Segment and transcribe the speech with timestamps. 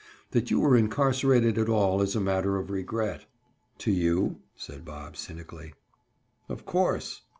[0.31, 3.27] "That you were incarcerated at all is a matter of regret."
[3.77, 5.75] "To you?" said Bob cynically.
[6.49, 7.21] "Of course."